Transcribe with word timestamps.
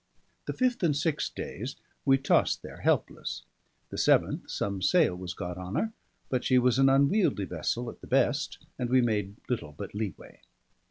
The 0.47 0.53
fifth 0.53 0.81
and 0.81 0.97
sixth 0.97 1.35
days 1.35 1.75
we 2.05 2.17
tossed 2.17 2.63
there 2.63 2.77
helpless. 2.81 3.43
The 3.91 3.99
seventh 3.99 4.49
some 4.49 4.81
sail 4.81 5.15
was 5.15 5.35
got 5.35 5.59
on 5.59 5.75
her, 5.75 5.93
but 6.27 6.43
she 6.43 6.57
was 6.57 6.79
an 6.79 6.89
unwieldy 6.89 7.45
vessel 7.45 7.87
at 7.87 8.01
the 8.01 8.07
best, 8.07 8.65
and 8.79 8.89
we 8.89 8.99
made 8.99 9.35
little 9.47 9.73
but 9.77 9.93
leeway. 9.93 10.41